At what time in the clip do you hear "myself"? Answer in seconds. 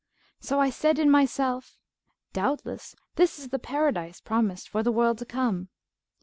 1.11-1.77